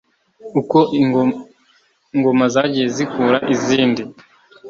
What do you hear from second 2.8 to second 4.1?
zikura izindi